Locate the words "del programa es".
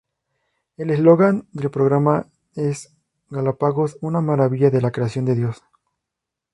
1.51-2.91